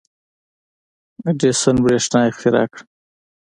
[1.29, 2.83] •اډیسن برېښنا اختراع کړه.